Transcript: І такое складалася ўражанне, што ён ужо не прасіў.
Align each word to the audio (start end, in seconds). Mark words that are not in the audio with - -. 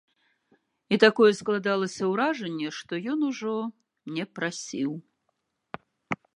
І 0.95 0.97
такое 1.03 1.31
складалася 1.39 2.03
ўражанне, 2.13 2.69
што 2.79 2.93
ён 3.13 3.19
ужо 3.29 3.55
не 4.17 4.25
прасіў. 4.39 4.91